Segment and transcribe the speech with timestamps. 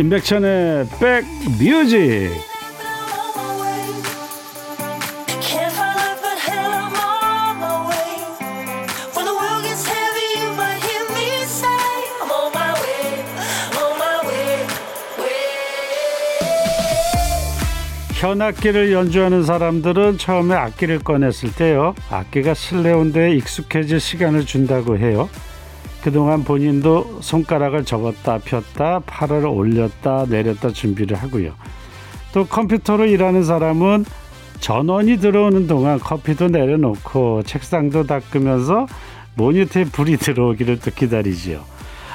[0.00, 2.30] 임백천의 백뮤직.
[18.14, 25.30] 현악기를 연주하는 사람들은 처음에 악기를 꺼냈을 때요 악기가 실내온 데에 익숙해질 시간을 준다고 해요
[26.02, 31.52] 그동안 본인도 손가락을 접었다 폈다 팔을 올렸다 내렸다 준비를 하고요.
[32.32, 34.04] 또 컴퓨터로 일하는 사람은
[34.60, 38.86] 전원이 들어오는 동안 커피도 내려놓고 책상도 닦으면서
[39.34, 41.62] 모니터에 불이 들어오기를 또 기다리지요.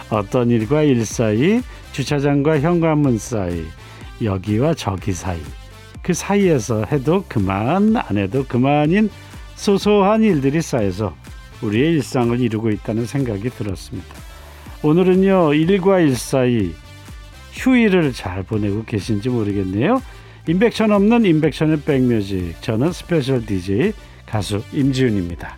[0.09, 3.65] 어떤 일과 일 사이 주차장과 현관문 사이
[4.21, 5.39] 여기와 저기 사이.
[6.01, 9.09] 그 사이에서 해도 그만 안 해도 그만인
[9.55, 11.15] 소소한 일들이 쌓여서
[11.61, 14.15] 우리의 일상을 이루고 있다는 생각이 들었습니다.
[14.83, 16.71] 오늘은요 일과 일 사이
[17.53, 20.01] 휴일을 잘 보내고 계신지 모르겠네요.
[20.47, 23.93] 임백천 없는 임백천의 백뮤직 저는 special DJ
[24.25, 25.57] 가수 임지훈입니다.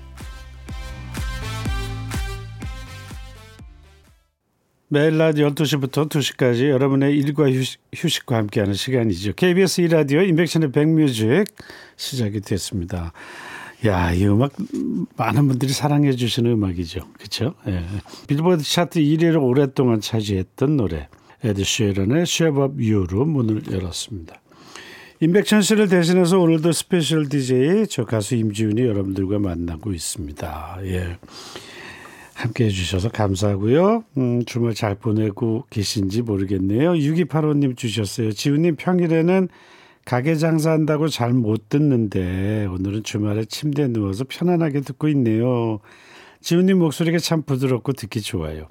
[4.90, 9.34] 매일 낮 12시부터 2시까지 여러분의 일과 휴식, 휴식과 함께하는 시간이죠.
[9.34, 11.44] KBS 2라디오 임백천의 백뮤직
[11.98, 13.12] 시작이 됐습니다.
[13.86, 14.54] 야, 이 음악
[15.16, 17.02] 많은 분들이 사랑해 주시는 음악이죠.
[17.14, 17.54] 그렇죠?
[17.68, 17.84] 예.
[18.28, 21.08] 빌보드 차트 1위를 오랫동안 차지했던 노래
[21.44, 24.42] 에드 쉐런의 Shape of You로 문을 열었습니다.
[25.20, 30.80] 임백천 씨를 대신해서 오늘도 special DJ 저 가수 임지훈이 여러분들과 만나고 있습니다.
[30.84, 31.18] 예.
[32.34, 34.04] 함께 해주셔서 감사하고요.
[34.18, 36.94] 음, 주말 잘 보내고 계신지 모르겠네요.
[36.94, 38.32] 6285님 주셨어요.
[38.32, 39.50] 지훈님 평일에는
[40.08, 45.80] 가게 장사한다고 잘 못 듣는데 오늘은 주말에 침대에 누워서 편안하게 듣고 있네요.
[46.40, 48.68] 지훈님 목소리가 참 부드럽고 듣기 좋아요.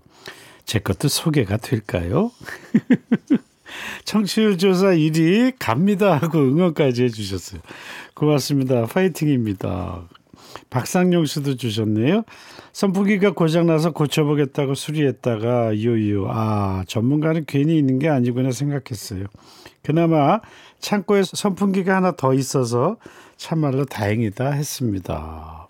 [0.64, 2.30] 제 것도 소개가 될까요?
[4.06, 7.60] 청취율 조사 1위 갑니다 하고 응원까지 해주셨어요.
[8.14, 8.86] 고맙습니다.
[8.86, 10.08] 파이팅입니다.
[10.70, 12.24] 박상용 씨도 주셨네요.
[12.72, 19.26] 선풍기가 고장나서 고쳐보겠다고 수리했다가 유유 아 전문가는 괜히 있는 게 아니구나 생각했어요.
[19.82, 20.40] 그나마
[20.80, 22.96] 창고에 선풍기가 하나 더 있어서
[23.36, 25.66] 참말로 다행이다 했습니다.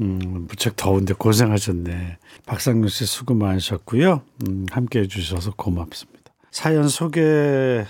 [0.00, 2.18] 음, 무척 더운데 고생하셨네.
[2.46, 4.22] 박상용 씨 수고 많으셨고요.
[4.48, 6.32] 음, 함께 해주셔서 고맙습니다.
[6.50, 7.86] 사연 소개해드린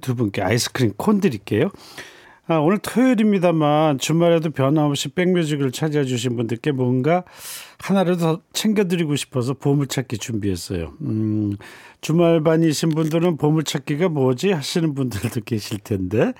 [0.00, 1.70] 두 분께 아이스크림 콘 드릴게요.
[2.46, 7.24] 아, 오늘 토요일입니다만 주말에도 변함없이 백뮤직을 찾아와 주신 분들께 뭔가
[7.78, 10.92] 하나를 더 챙겨드리고 싶어서 보물찾기 준비했어요.
[11.00, 11.56] 음,
[12.02, 16.34] 주말반이신 분들은 보물찾기가 뭐지 하시는 분들도 계실 텐데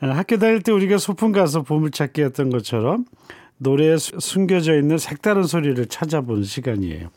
[0.00, 3.04] 아, 학교 다닐 때 우리가 소풍 가서 보물찾기 했던 것처럼
[3.58, 7.10] 노래에 숨겨져 있는 색다른 소리를 찾아보는 시간이에요.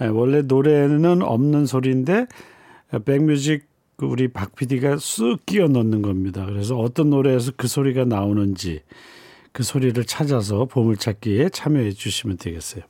[0.00, 2.26] 아, 원래 노래는 없는 소리인데
[3.06, 3.66] 백뮤직
[3.96, 6.44] 그 우리 박 PD가 쓱 끼워 넣는 겁니다.
[6.44, 8.82] 그래서 어떤 노래에서 그 소리가 나오는지
[9.52, 12.84] 그 소리를 찾아서 보물찾기에 참여해 주시면 되겠어요.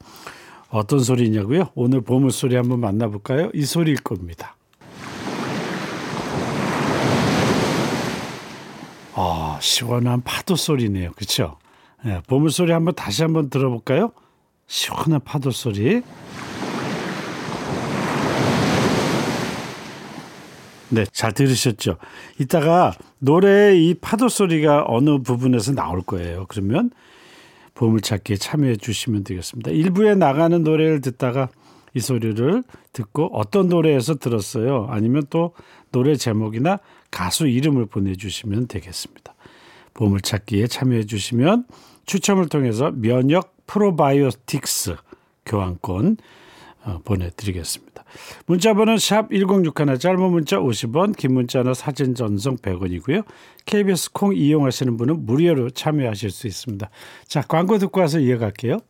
[0.68, 1.70] 어떤 소리냐고요?
[1.76, 3.50] 오늘 보물 소리 한번 만나볼까요?
[3.54, 4.56] 이 소리일 겁니다.
[9.14, 11.12] 아, 시원한 파도 소리네요.
[11.12, 11.56] 그렇죠?
[12.04, 14.10] 네, 보물 소리 한번 다시 한번 들어볼까요?
[14.66, 16.02] 시원한 파도 소리.
[20.88, 21.96] 네, 잘 들으셨죠?
[22.38, 26.46] 이따가 노래의 이 파도 소리가 어느 부분에서 나올 거예요.
[26.48, 26.90] 그러면
[27.74, 29.70] 보물찾기에 참여해 주시면 되겠습니다.
[29.70, 31.48] 일부에 나가는 노래를 듣다가
[31.94, 34.86] 이 소리를 듣고 어떤 노래에서 들었어요.
[34.90, 35.52] 아니면 또
[35.92, 36.78] 노래 제목이나
[37.10, 39.34] 가수 이름을 보내주시면 되겠습니다.
[39.94, 41.64] 보물찾기에 참여해 주시면
[42.04, 44.96] 추첨을 통해서 면역 프로바이오틱스
[45.46, 46.45] 교환권 어,
[47.04, 48.04] 보내드리겠습니다.
[48.46, 53.24] 문자번호 샵 1061, 짧은 문자 50원, 긴 문자나 사진 전송 100원이고요.
[53.64, 56.88] KBS 콩 이용하시는 분은 무료로 참여하실 수 있습니다.
[57.26, 58.80] 자, 광고 듣고 와서 이어갈게요.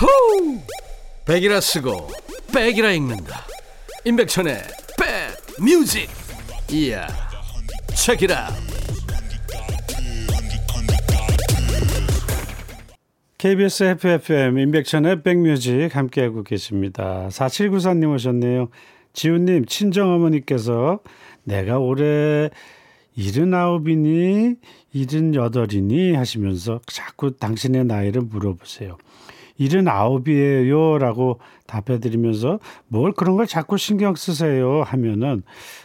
[0.00, 0.60] 호우!
[1.24, 2.08] 백이라 쓰고
[2.54, 3.44] 백이라 읽는다.
[4.04, 4.62] 임백천의
[4.98, 6.08] 백 뮤직.
[6.70, 7.06] 이야.
[7.94, 8.75] 체키라.
[13.46, 17.28] KBS FFM 임백천의 백뮤직 함께하고 계십니다.
[17.30, 18.70] 4794님 오셨네요.
[19.12, 20.98] 지훈님 친정어머니께서
[21.44, 22.50] 내가 올해
[23.16, 24.56] 79이니
[24.92, 28.98] 78이니 하시면서 자꾸 당신의 나이를 물어보세요.
[29.60, 31.38] 79이에요 라고
[31.68, 32.58] 답해드리면서
[32.88, 35.44] 뭘 그런 걸 자꾸 신경 쓰세요 하면은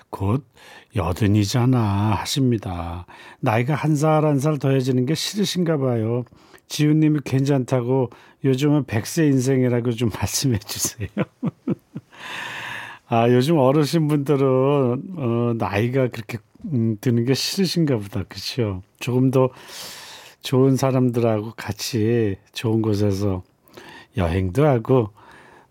[0.10, 0.48] 곧
[0.96, 1.80] 여든이잖아
[2.22, 3.06] 하십니다.
[3.40, 6.26] 나이가 한 살 한 살 더해지는 게 싫으신가 봐요.
[6.72, 8.10] 지훈님이 괜찮다고
[8.46, 11.10] 요즘은 백세 인생이라고 좀 말씀해 주세요.
[13.08, 16.38] 아 요즘 어르신 분들은 어, 나이가 그렇게
[16.72, 18.82] 음, 드는 게 싫으신가 보다 그렇죠.
[19.02, 19.50] 조금 더
[20.42, 23.44] 좋은 사람들하고 같이 좋은 곳에서
[24.16, 25.10] 여행도 하고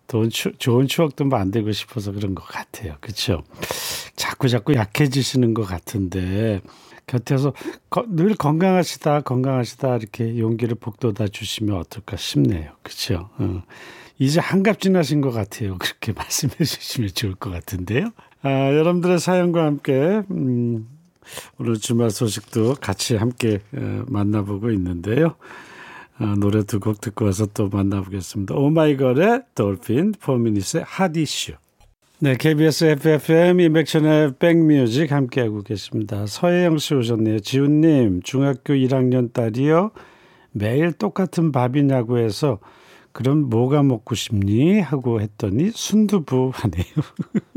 [0.05, 2.95] 또 추, 좋은 추억도 만들고 싶어서 그런 것 같아요.
[3.01, 3.41] 그렇죠.
[4.15, 6.61] 자꾸 자꾸 약해지시는 것 같은데
[7.11, 7.53] 곁에서
[7.89, 12.71] 거, 늘 건강하시다 건강하시다 이렇게 용기를 북돋아 주시면 어떨까 싶네요.
[12.83, 13.29] 그렇죠.
[13.37, 13.63] 어.
[14.17, 15.77] 이제 한갑 지나신 것 같아요.
[15.77, 18.11] 그렇게 말씀해 주시면 좋을 것 같은데요.
[18.43, 20.87] 아, 여러분들의 사연과 함께 음,
[21.57, 25.35] 오늘 주말 소식도 같이 함께 어, 만나보고 있는데요.
[26.19, 28.55] 어, 노래 두 곡 듣고 와서 또 만나보겠습니다.
[28.55, 31.53] 오마이걸의 돌핀, 포미닛의 핫이슈.
[32.23, 36.27] 네, KBS FFM 인백션의 백뮤직 함께하고 계십니다.
[36.27, 37.39] 서혜영 씨 오셨네요.
[37.39, 39.89] 지훈님, 중학교 1학년 딸이요.
[40.51, 42.59] 매일 똑같은 밥이냐고 해서
[43.11, 44.81] 그럼 뭐가 먹고 싶니?
[44.81, 46.85] 하고 했더니 순두부 하네요.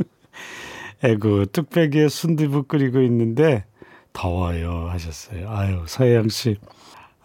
[1.05, 3.67] 에구, 뚝배기에 순두부 끓이고 있는데
[4.15, 5.47] 더워요 하셨어요.
[5.51, 6.57] 아유, 서혜영 씨.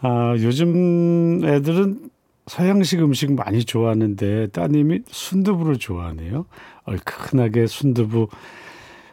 [0.01, 2.09] 아, 요즘 애들은
[2.49, 6.47] 서양식 음식 많이 좋아하는데 따님이 순두부를 좋아하네요.
[6.85, 8.27] 얼큰하게 순두부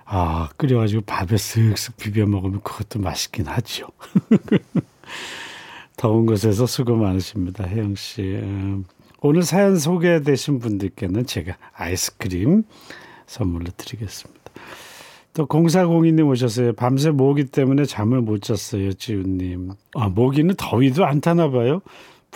[0.07, 3.89] 아 끓여가지고 밥에 쓱쓱 비벼 먹으면 그것도 맛있긴 하죠.
[5.99, 8.23] 더운 곳에서 수고 많으십니다, 혜영 씨.
[8.23, 8.85] 음,
[9.21, 12.63] 오늘 사연 소개되신 분들께는 제가 아이스크림
[13.27, 14.41] 선물로 드리겠습니다.
[15.35, 16.73] 또 공사공인님 오셨어요.
[16.73, 19.73] 밤새 모기 때문에 잠을 못 잤어요, 지훈님.
[19.95, 21.83] 아, 모기는 더위도 안 타나 봐요.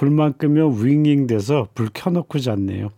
[0.01, 2.89] 불만 끄면 윙윙 돼서 불 켜놓고 잤네요.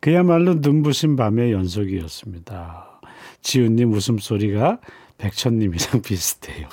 [0.00, 3.00] 그야말로 눈부신 밤의 연속이었습니다.
[3.42, 4.78] 지훈님 웃음소리가
[5.18, 6.68] 백천님이랑 비슷해요.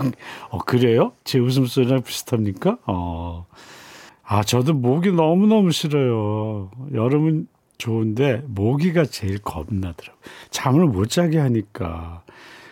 [0.49, 1.11] 어, 그래요?
[1.25, 2.77] 제 웃음소리랑 비슷합니까?
[2.87, 3.45] 어.
[4.23, 6.71] 아, 저도 모기 너무너무 싫어요.
[6.93, 7.47] 여름은
[7.77, 10.21] 좋은데 모기가 제일 겁나더라고요.
[10.51, 12.23] 잠을 못 자게 하니까.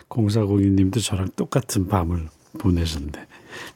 [0.08, 2.28] 공사공인 님도 저랑 똑같은 밤을
[2.58, 3.26] 보내셨는데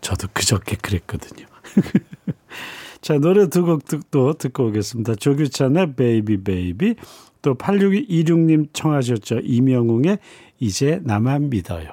[0.00, 1.44] 저도 그저께 그랬거든요.
[3.00, 5.14] 자 노래 두 곡 또 듣고 오겠습니다.
[5.16, 6.94] 조규찬의 Baby Baby
[7.42, 9.40] 또 8626님 청하셨죠.
[9.42, 10.18] 임영웅의
[10.58, 11.86] 이제 나만 믿어요.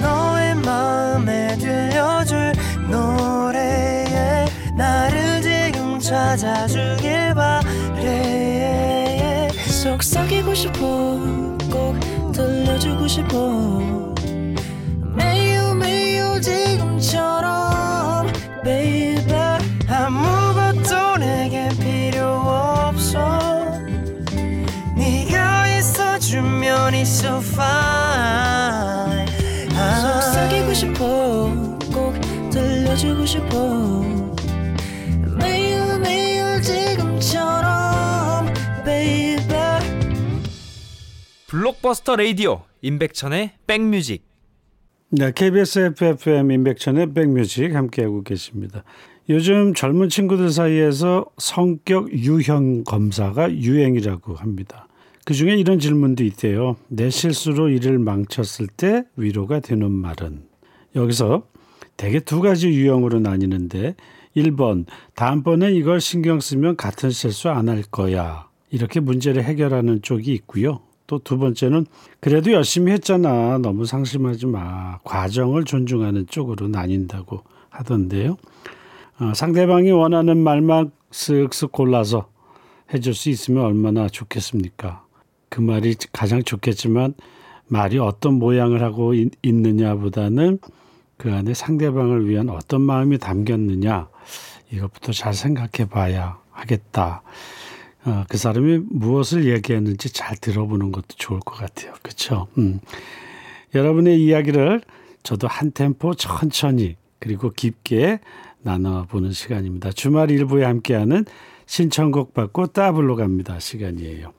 [0.00, 2.52] 너의 마음에 들려줄
[2.90, 4.46] 노래에
[4.76, 10.78] 나를 지금 찾아주길 바래 속삭이고 싶어
[11.70, 12.00] 꼭
[12.32, 14.11] 들려주고 싶어
[27.42, 29.26] fine.
[29.72, 32.14] 속삭이고 싶어 꼭
[32.50, 34.02] 들려주고 싶어.
[35.38, 38.46] 매일 매일 지금처럼
[38.84, 39.80] baby.
[41.48, 44.24] 블록버스터 레이디오 임백천의 백뮤직.
[45.10, 48.82] 네, KBS FFM 임백천의 백뮤직 함께하고 계십니다.
[49.28, 54.88] 요즘 젊은 친구들 사이에서 성격 유형 검사가 유행이라고 합니다.
[55.24, 56.76] 그 중에 이런 질문도 있대요.
[56.88, 60.42] 내 실수로 일을 망쳤을 때 위로가 되는 말은?
[60.96, 61.44] 여기서
[61.96, 63.94] 대개 두 가지 유형으로 나뉘는데
[64.36, 68.48] 1번 다음번에 이걸 신경 쓰면 같은 실수 안 할 거야.
[68.70, 70.80] 이렇게 문제를 해결하는 쪽이 있고요.
[71.06, 71.86] 또 두 번째는
[72.20, 73.58] 그래도 열심히 했잖아.
[73.58, 74.98] 너무 상심하지 마.
[75.04, 78.38] 과정을 존중하는 쪽으로 나뉜다고 하던데요.
[79.20, 82.28] 어, 상대방이 원하는 말만 쓱쓱 골라서
[82.94, 85.04] 해줄 수 있으면 얼마나 좋겠습니까?
[85.52, 87.12] 그 말이 가장 좋겠지만
[87.68, 90.58] 말이 어떤 모양을 하고 있, 있느냐보다는
[91.18, 94.08] 그 안에 상대방을 위한 어떤 마음이 담겼느냐
[94.72, 97.22] 이것부터 잘 생각해 봐야 하겠다.
[98.06, 101.92] 어, 그 사람이 무엇을 얘기했는지 잘 들어보는 것도 좋을 것 같아요.
[102.00, 102.48] 그렇죠?
[102.56, 102.80] 음.
[103.74, 104.80] 여러분의 이야기를
[105.22, 108.20] 저도 한 템포 천천히 그리고 깊게
[108.62, 109.92] 나눠보는 시간입니다.
[109.92, 111.26] 주말 일부에 함께하는
[111.66, 113.60] 신청곡 받고 따블로 갑니다.
[113.60, 114.32] 시간이에요.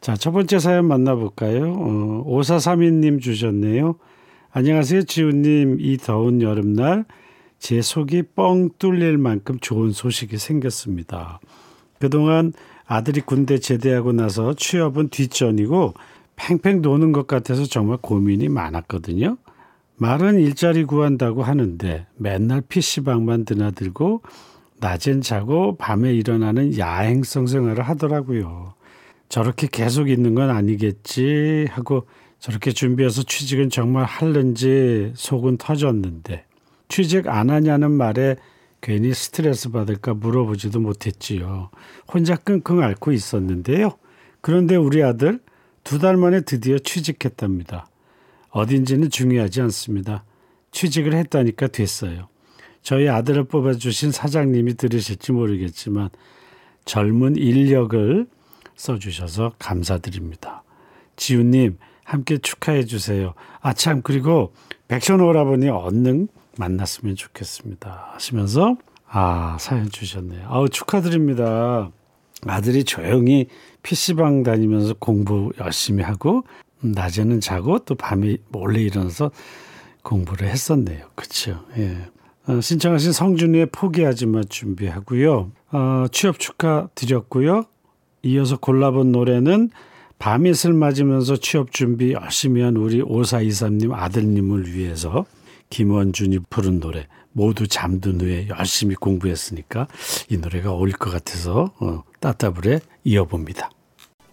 [0.00, 1.72] 자, 첫 번째 사연 만나볼까요?
[1.72, 3.96] 어, 5432님 주셨네요.
[4.52, 5.78] 안녕하세요, 지훈님.
[5.80, 7.04] 이 더운 여름날
[7.58, 11.40] 제 속이 뻥 뚫릴 만큼 좋은 소식이 생겼습니다.
[11.98, 12.52] 그동안
[12.86, 15.94] 아들이 군대 제대하고 나서 취업은 뒷전이고
[16.36, 19.36] 팽팽 노는 것 같아서 정말 고민이 많았거든요.
[19.96, 24.22] 말은 일자리 구한다고 하는데 맨날 PC방만 드나들고
[24.78, 28.77] 낮엔 자고 밤에 일어나는 야행성 생활을 하더라고요.
[29.28, 32.06] 저렇게 계속 있는 건 아니겠지 하고
[32.38, 36.44] 저렇게 준비해서 취직은 정말 할는지 속은 터졌는데
[36.88, 38.36] 취직 안 하냐는 말에
[38.80, 41.70] 괜히 스트레스 받을까 물어보지도 못했지요.
[42.12, 43.98] 혼자 끙끙 앓고 있었는데요.
[44.40, 45.40] 그런데 우리 아들
[45.84, 47.88] 두 달 만에 드디어 취직했답니다.
[48.50, 50.24] 어딘지는 중요하지 않습니다.
[50.70, 52.28] 취직을 했다니까 됐어요.
[52.82, 56.10] 저희 아들을 뽑아주신 사장님이 들으실지 모르겠지만
[56.84, 58.26] 젊은 인력을
[58.78, 60.62] 써주셔서 감사드립니다.
[61.16, 63.34] 지훈님 함께 축하해 주세요.
[63.60, 64.54] 아 참 그리고
[64.88, 68.12] 백션 오라버니 얼른 만났으면 좋겠습니다.
[68.14, 70.46] 하시면서 아 사연 주셨네요.
[70.48, 71.90] 아우 축하드립니다.
[72.46, 73.48] 아들이 조용히
[73.82, 76.44] PC방 다니면서 공부 열심히 하고
[76.80, 79.30] 낮에는 자고 또 밤에 몰래 일어나서
[80.02, 81.06] 공부를 했었네요.
[81.16, 81.64] 그렇죠.
[81.76, 81.96] 예.
[82.46, 85.50] 어, 신청하신 성준이의 포기하지 마 준비하고요.
[85.72, 87.64] 어, 취업 축하드렸고요.
[88.22, 89.70] 이어서 골라본 노래는
[90.18, 95.26] 밤이슬 맞으면서 취업 준비 열심히 한 우리 5423님 아들님을 위해서
[95.70, 99.86] 김원준이 부른 노래 모두 잠든 후에 열심히 공부했으니까
[100.28, 103.70] 이 노래가 어울릴 것 같아서 어, 따따블에 이어봅니다.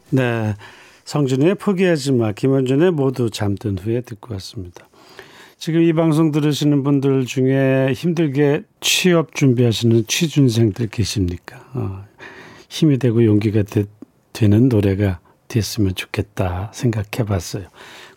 [0.10, 0.56] 네,
[1.04, 4.88] 성준의 포기하지 마 김원준의 모두 잠든 후에 듣고 왔습니다.
[5.58, 11.64] 지금 이 방송 들으시는 분들 중에 힘들게 취업 준비하시는 취준생들 계십니까?
[11.74, 12.06] 어,
[12.70, 13.86] 힘이 되고 용기가 되,
[14.34, 17.68] 되는 노래가 됐으면 좋겠다 생각해 봤어요.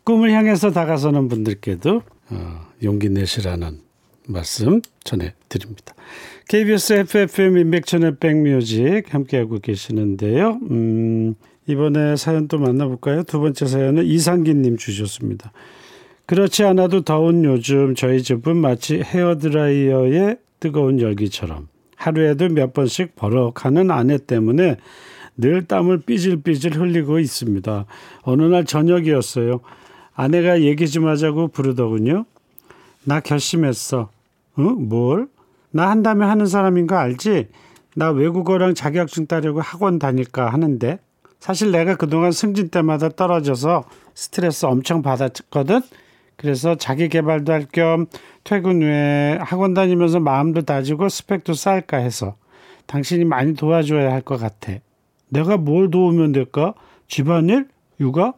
[0.04, 3.80] 꿈을 향해서 다가서는 분들께도 어, 용기 내시라는
[4.26, 5.94] 말씀 전해드립니다.
[6.48, 10.58] KBS FFM 인백천의 백뮤직 함께하고 계시는데요.
[10.70, 11.34] 음,
[11.66, 13.24] 이번에 사연 또 만나볼까요?
[13.24, 15.52] 두 번째 사연은 이상기님 주셨습니다.
[16.26, 24.18] 그렇지 않아도 더운 요즘 저희 집은 마치 헤어드라이어의 뜨거운 열기처럼 하루에도 몇 번씩 버럭하는 아내
[24.18, 24.76] 때문에
[25.36, 27.84] 늘 땀을 삐질삐질 흘리고 있습니다.
[28.22, 29.60] 어느 날 저녁이었어요.
[30.14, 32.24] 아내가 얘기 좀 하자고 부르더군요.
[33.04, 34.10] 나 결심했어.
[34.58, 34.88] 응?
[34.88, 35.28] 뭘?
[35.70, 37.48] 나 한다면 하는 사람인 거 알지?
[37.94, 40.98] 나 외국어랑 자격증 따려고 학원 다닐까 하는데
[41.40, 45.80] 사실 내가 그동안 승진 때마다 떨어져서 스트레스 엄청 받았거든.
[46.38, 48.06] 그래서 자기 개발도 할 겸
[48.44, 52.36] 퇴근 후에 학원 다니면서 마음도 다지고 스펙도 쌓을까 해서
[52.86, 54.74] 당신이 많이 도와줘야 할 것 같아.
[55.30, 56.74] 내가 뭘 도우면 될까?
[57.08, 57.68] 집안일?
[58.00, 58.34] 육아?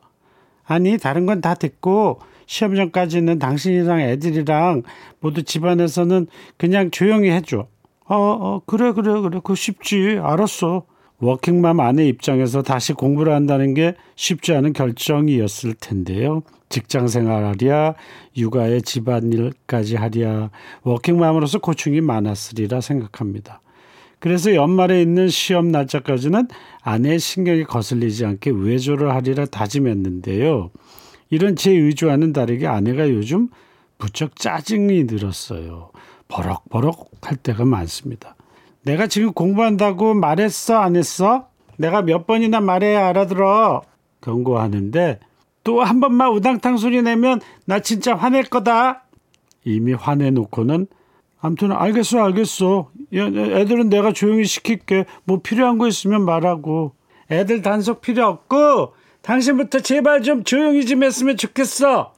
[0.67, 4.83] 아니 다른 건 다 됐고 시험 전까지는 당신이랑 애들이랑
[5.21, 6.27] 모두 집안에서는
[6.59, 7.69] 그냥 조용히 해줘.
[8.07, 10.85] 어, 어 그래 그래 그래 그거 쉽지 알았어.
[11.21, 16.43] 워킹맘 아내 입장에서 다시 공부를 한다는 게 쉽지 않은 결정이었을 텐데요.
[16.71, 17.95] 직장 생활하랴,
[18.37, 20.51] 육아에 집안일까지 하랴,
[20.83, 23.61] 워킹맘으로서 고충이 많았으리라 생각합니다.
[24.19, 26.49] 그래서 연말에 있는 시험 날짜까지는
[26.83, 30.71] 아내의 신경이 거슬리지 않게 외조를 하리라 다짐했는데요.
[31.31, 33.49] 이런 제 의지와는 다르게 아내가 요즘
[33.99, 35.91] 부쩍 짜증이 늘었어요.
[36.29, 38.37] 버럭버럭 할 때가 많습니다.
[38.83, 41.49] 내가 지금 공부한다고 말했어 안 했어?
[41.77, 43.83] 내가 몇 번이나 말해야 알아들어.
[44.21, 45.21] 경고하는데
[45.65, 49.05] 또 한 번만 우당탕 소리 내면 나 진짜 화낼 거다.
[49.65, 50.87] 이미 화내놓고는
[51.41, 52.91] 아무튼 알겠어 알겠어.
[53.17, 55.07] 야, 애들은 내가 조용히 시킬게.
[55.25, 56.93] 뭐 필요한 거 있으면 말하고.
[57.31, 62.13] 애들 단속 필요 없고 당신부터 제발 좀 조용히 좀 했으면 좋겠어.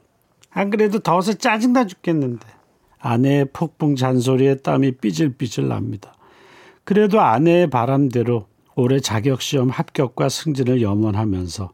[0.50, 2.47] 안 그래도 더워서 짜증나 죽겠는데.
[2.99, 6.14] 아내의 폭풍 잔소리에 땀이 삐질삐질 납니다.
[6.85, 11.73] 그래도 아내의 바람대로 올해 자격시험 합격과 승진을 염원하면서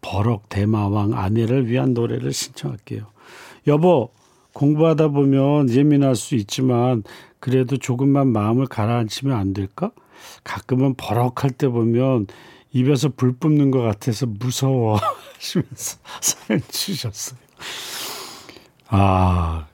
[0.00, 3.06] 버럭 대마왕 아내를 위한 노래를 신청할게요.
[3.66, 4.10] 여보,
[4.52, 7.02] 공부하다 보면 예민할 수 있지만
[7.38, 9.90] 그래도 조금만 마음을 가라앉히면 안 될까?
[10.44, 12.26] 가끔은 버럭할 때 보면
[12.72, 14.98] 입에서 불 뿜는 것 같아서 무서워
[15.36, 17.38] 하시면서 사연 주셨어요.
[18.88, 19.66] 아,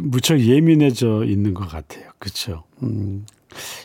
[0.00, 2.10] 무척 예민해져 있는 것 같아요.
[2.18, 2.64] 그렇죠.
[2.82, 3.26] 음,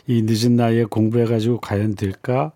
[0.06, 2.52] 이 늦은 나이에 공부해가지고 과연 될까?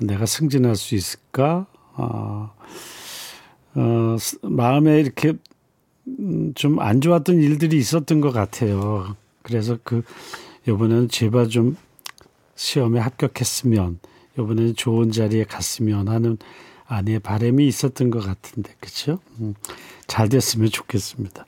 [0.00, 1.66] 내가 승진할 수 있을까?
[1.94, 2.52] 아,
[3.74, 5.34] 어, 마음에 이렇게
[6.06, 9.16] 음, 좀안 좋았던 일들이 있었던 것 같아요.
[9.42, 10.02] 그래서 그
[10.66, 11.76] 이번에는 제발 좀
[12.54, 13.98] 시험에 합격했으면
[14.34, 16.38] 이번에는 좋은 자리에 갔으면 하는
[16.86, 19.20] 아내의 바람이 있었던 것 같은데 그렇죠?
[19.40, 19.54] 음,
[20.06, 21.46] 잘 됐으면 좋겠습니다.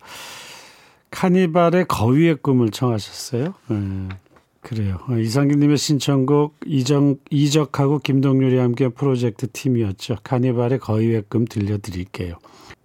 [1.11, 3.55] 카니발의 거위의 꿈을 청하셨어요.
[3.69, 4.09] 네,
[4.65, 4.99] 그래요.
[5.09, 10.17] 어, 이상규님의 신청곡 이정, 이적하고 김동률이 함께 프로젝트 팀이었죠.
[10.25, 12.39] 카니발의 거위의 꿈 들려드릴게요.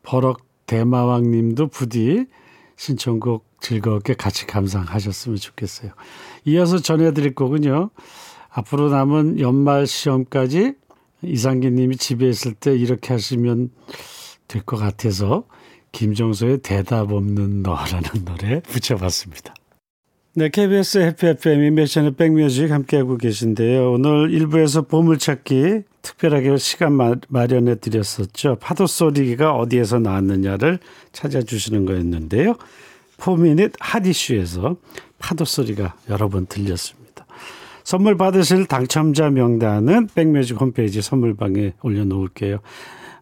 [0.03, 2.25] 버럭 대마왕님도 부디
[2.75, 5.91] 신청곡 즐겁게 같이 감상하셨으면 좋겠어요.
[6.45, 7.91] 이어서 전해드릴 곡은요.
[8.50, 10.74] 앞으로 남은 연말 시험까지
[11.21, 13.71] 이상기 님이 집에 있을 때 이렇게 하시면
[14.50, 15.45] 될 것 같아서
[15.93, 19.53] 김정서의 대답 없는 너라는 노래 붙여봤습니다.
[20.36, 23.93] 네, KBS 해피 FM 인베션의 백뮤직 함께하고 계신데요.
[23.93, 28.57] 오늘 1부에서 보물찾기 특별하게 시간 마, 마련해 드렸었죠.
[28.62, 30.77] 파도 소리가 어디에서 나왔느냐를
[31.13, 32.53] 찾아주시는 거였는데요.
[33.17, 34.77] 포미닛 핫 이슈에서
[35.17, 37.25] 파도 소리가 여러 번 들렸습니다.
[37.83, 42.59] 선물 받으실 당첨자 명단은 백뮤직 홈페이지 선물방에 올려놓을게요.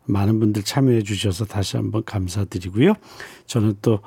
[0.07, 2.95] 많은 분들 참여해 주셔서 다시 한번 감사드리고요.
[3.45, 4.01] 저는 또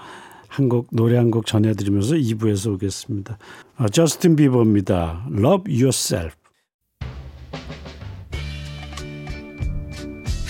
[0.50, 3.38] 한 곡 노래 한 곡 전해드리면서 2부에서 오겠습니다.
[3.78, 5.26] 어, 저스틴 비버입니다.
[5.32, 6.34] Love Yourself.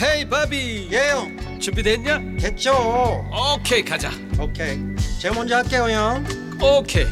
[0.02, 1.59] 헤이 바비 예, 형.
[1.61, 2.19] 준비됐냐?
[2.40, 2.73] 됐죠.
[3.54, 4.78] 오케이 가자 오케이.
[5.21, 6.25] 제가 먼저 할게요, 형.
[6.62, 7.04] 오케이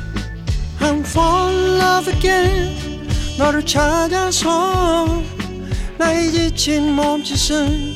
[0.81, 5.23] I'm fall in love again 너를 찾아서
[5.99, 7.95] 나의 지친 몸짓은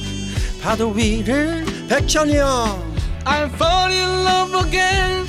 [0.62, 2.91] 파도 위를 백천이 형.
[3.24, 5.26] I'm fall in love again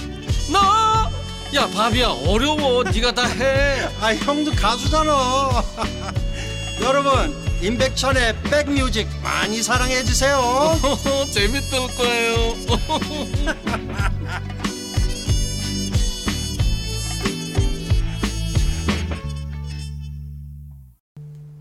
[0.52, 5.14] 너야 바비야 어려워 네가 다 해 아, 형도 가수잖아.
[6.84, 10.38] 여러분, 임백천의 백뮤직 많이 사랑해 주세요.
[11.32, 12.56] 재밌을 거예요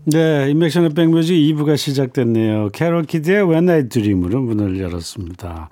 [0.05, 2.69] 네, 임백천의 백뮤직 2부가 시작됐네요.
[2.73, 5.69] 캐롤 키드의 When I Dream으로 문을 열었습니다.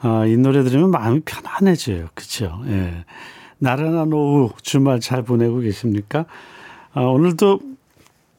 [0.00, 2.08] 아, 이 노래 들으면 마음이 편안해져요.
[2.14, 2.62] 그렇죠?
[2.66, 3.04] 예.
[3.58, 6.26] 나른한 오후 주말 잘 보내고 계십니까?
[6.92, 7.60] 아, 오늘도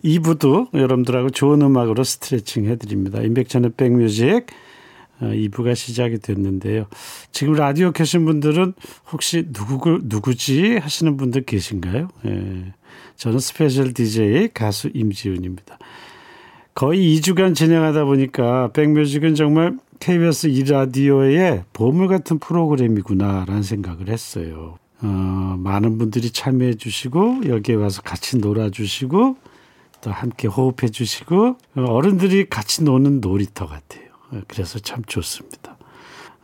[0.04, 3.22] 2부도 여러분들하고 좋은 음악으로 스트레칭 해드립니다.
[3.22, 4.46] 임백천의 백뮤직
[5.20, 6.86] 2부가 시작이 됐는데요.
[7.34, 8.74] 지금 라디오 켜신 분들은
[9.12, 12.08] 혹시 누구, 누구지 하시는 분들 계신가요?
[12.26, 12.74] 예.
[13.18, 15.78] 저는 special DJ 가수 임지훈입니다.
[16.74, 24.78] 거의 2주간 진행하다 보니까 백뮤직은 정말 KBS 2라디오의 보물 같은 프로그램이구나라는 생각을 했어요.
[25.02, 25.06] 어,
[25.60, 29.38] 많은 분들이 참여해 주시고 여기에 와서 같이 놀아 주시고
[30.02, 34.04] 또 함께 호흡해 주시고 어른들이 같이 노는 놀이터 같아요.
[34.48, 35.78] 그래서 참 좋습니다.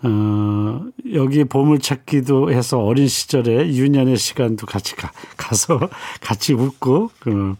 [0.04, 5.80] 어, 여기 보물 찾기도 해서 어린 시절에 유년의 시간도 같이 가, 가서
[6.22, 7.56] 같이 웃고 그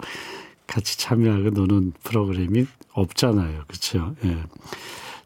[0.68, 3.64] 같이 참여하고 노는 프로그램이 없잖아요.
[3.68, 4.16] 그렇죠?
[4.26, 4.38] 예.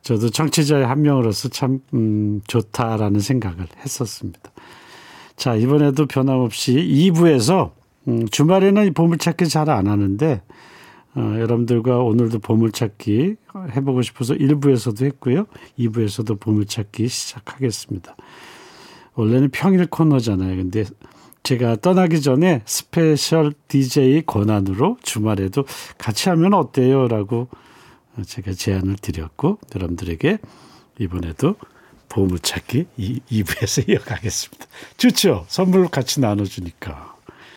[0.01, 4.39] 저도 청취자의 한 명으로서 참 음, 좋다라는 생각을 했었습니다.
[5.35, 7.71] 자 이번에도 변함없이 2부에서
[8.07, 10.41] 음, 주말에는 이 보물찾기 잘 안 하는데
[11.15, 13.35] 어, 여러분들과 오늘도 보물찾기
[13.75, 15.45] 해보고 싶어서 1부에서도 했고요.
[15.77, 18.15] 2부에서도 보물찾기 시작하겠습니다.
[19.15, 20.55] 원래는 평일 코너잖아요.
[20.55, 20.85] 근데
[21.43, 25.65] 제가 떠나기 전에 special DJ 권한으로 주말에도
[25.97, 27.07] 같이 하면 어때요?
[27.07, 27.47] 라고
[28.23, 30.37] 제가 제안을 드렸고 여러분들에게
[30.99, 31.55] 이번에도
[32.09, 32.87] 보물찾기
[33.29, 34.65] 2부에서 이어가겠습니다.
[34.97, 35.45] 좋죠?
[35.47, 37.15] 선물 같이 나눠주니까.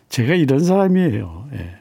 [0.09, 1.49] 제가 이런 사람이에요.
[1.53, 1.75] 예.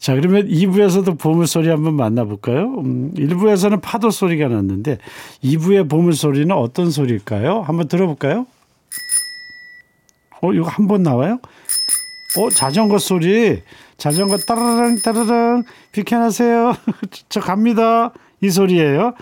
[0.00, 2.74] 자, 그러면 2부에서도 보물소리 한번 만나볼까요?
[2.80, 4.98] 음, 1부에서는 파도 소리가 났는데
[5.44, 7.60] 2부의 보물소리는 어떤 소리일까요?
[7.62, 8.46] 한번 들어볼까요?
[10.42, 11.38] 어, 이거 한 번 나와요?
[12.38, 13.62] 어, 자전거 소리.
[13.98, 16.74] 자전거 따르릉 따르릉 비켜나세요.
[17.30, 18.12] 저 갑니다.
[18.46, 19.14] 이 소리예요.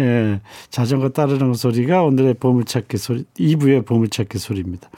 [0.00, 0.40] 예.
[0.70, 4.88] 자전거 따르릉 소리가 오늘의 보물찾기 소리, 2부의 보물찾기 소리입니다.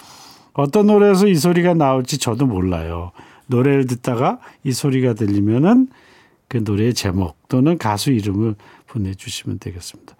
[0.52, 3.12] 어떤 노래에서 이 소리가 나올지 저도 몰라요.
[3.46, 5.88] 노래를 듣다가 이 소리가 들리면은
[6.48, 8.56] 그 노래의 제목 또는 가수 이름을
[8.88, 10.16] 보내주시면 되겠습니다.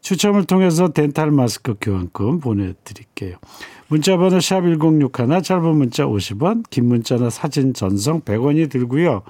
[0.00, 3.36] 추첨을 통해서 덴탈 마스크 교환권 보내드릴게요.
[3.88, 9.22] 문자번호 샵 1061, 짧은 문자 50원, 긴 문자나 사진 전송 100원이 들고요.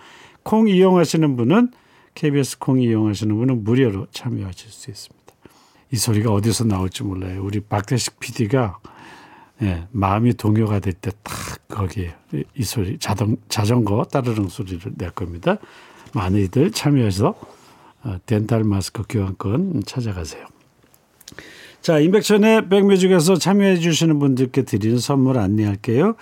[0.42, 1.70] 콩 이용하시는 분은
[2.14, 5.24] KBS 콩 이용하시는 분은 무료로 참여하실 수 있습니다.
[5.92, 7.42] 이 소리가 어디서 나올지 몰라요.
[7.44, 8.78] 우리 박대식 PD가
[9.62, 15.10] 예, 마음이 동요가 될 때 딱 거기에 이, 이 소리 자동 자전거 따르릉 소리를 낼
[15.10, 15.58] 겁니다.
[16.12, 17.34] 많이들 참여해서
[18.04, 20.44] 어, 덴탈 마스크 교환권 찾아가세요.
[21.80, 26.14] 자, 인백션의 백뮤직에서 참여해 주시는 분들께 드리는 선물 안내할게요.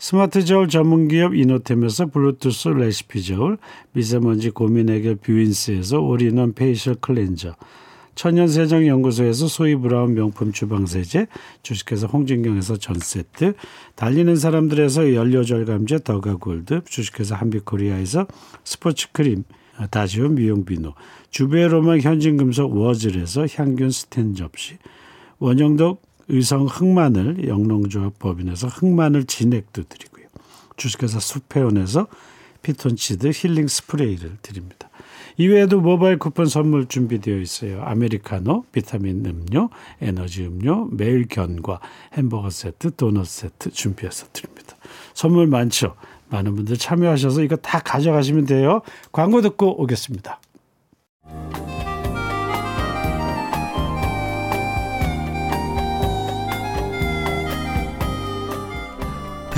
[0.00, 3.58] 스마트 저울 전문 기업 이노템에서 블루투스 레시피 저울,
[3.92, 7.54] 미세먼지 고민 해결 뷰인스에서 올인원 facial 클렌저,
[8.14, 11.26] 천연세정 연구소에서 소이 브라운 명품 주방세제,
[11.62, 13.52] 주식회사 홍진경에서 전 세트,
[13.94, 18.26] 달리는 사람들에서 연료절감제 더가골드, 주식회사 한빛코리아에서
[18.64, 19.44] 스포츠 크림,
[19.90, 20.94] 다지오 미용 비누,
[21.28, 24.78] 주베로만 현진금속 워즐에서 향균 스텐 접시,
[25.40, 26.00] 원영덕
[26.30, 30.26] 의성 흑마늘 영농조합 법인에서 흑마늘 진액도 드리고요.
[30.76, 32.06] 주식회사 수페온에서
[32.62, 34.90] 피톤치드 힐링 스프레이를 드립니다.
[35.36, 37.82] 이외에도 모바일 쿠폰 선물 준비되어 있어요.
[37.82, 41.80] 아메리카노, 비타민 음료, 에너지 음료, 매일 견과,
[42.12, 44.76] 햄버거 세트, 도넛 세트 준비해서 드립니다.
[45.14, 45.94] 선물 많죠.
[46.28, 48.82] 많은 분들 참여하셔서 이거 다 가져가시면 돼요.
[49.12, 50.40] 광고 듣고 오겠습니다.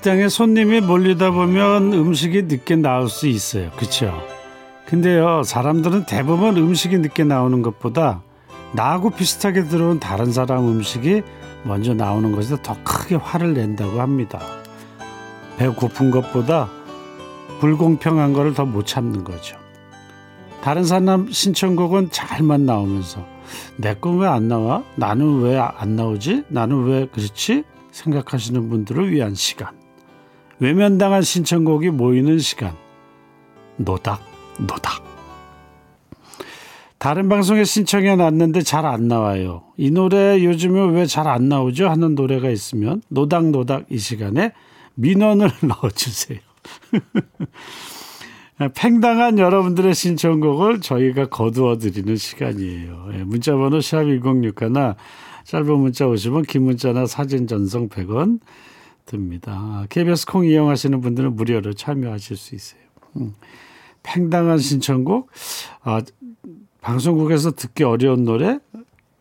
[0.00, 3.70] 식당에 손님이 몰리다 보면 음식이 늦게 나올 수 있어요.
[3.76, 4.18] 그렇죠?
[4.86, 8.22] 근데요, 사람들은 대부분 음식이 늦게 나오는 것보다
[8.72, 11.20] 나하고 비슷하게 들어온 다른 사람 음식이
[11.64, 14.40] 먼저 나오는 것에 더 크게 화를 낸다고 합니다.
[15.58, 16.70] 배고픈 것보다
[17.60, 19.58] 불공평한 거를 더못 참는 거죠.
[20.62, 23.26] 다른 사람 신청곡은 잘만 나오면서
[23.76, 24.82] 내 건 왜 안 나와?
[24.96, 26.44] 나는 왜 안 나오지?
[26.48, 27.64] 나는 왜 그렇지?
[27.92, 29.78] 생각하시는 분들을 위한 시간.
[30.60, 32.74] 외면당한 신청곡이 모이는 시간.
[33.76, 34.20] 노닥,
[34.58, 35.02] 노닥.
[36.98, 39.62] 다른 방송에 신청해 놨는데 잘 안 나와요.
[39.78, 41.88] 이 노래 요즘에 왜 잘 안 나오죠?
[41.88, 44.52] 하는 노래가 있으면 노닥노닥 이 시간에
[44.96, 46.38] 민원을 넣어주세요.
[48.76, 53.08] 팽당한 여러분들의 신청곡을 저희가 거두어 드리는 시간이에요.
[53.14, 54.96] 예, 문자번호 샵1061나
[55.44, 58.40] 짧은 문자 50원, 긴 문자나 사진 전송 100원
[59.10, 59.84] 듭니다.
[59.88, 62.80] KBS 콩 이용하시는 분들은 무료로 참여하실 수 있어요.
[63.16, 63.34] 음.
[64.04, 65.28] 팽당한 신청곡,
[65.82, 66.00] 아,
[66.80, 68.60] 방송국에서 듣기 어려운 노래,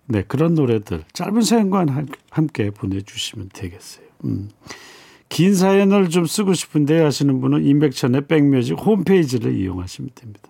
[0.06, 1.86] 네 그런 노래들 짧은 사연과
[2.30, 4.06] 함께 보내주시면 되겠어요.
[4.26, 4.50] 음.
[5.28, 10.50] 긴 사연을 좀 쓰고 싶은데 하시는 분은 인백천의 백뮤직 홈페이지를 이용하시면 됩니다.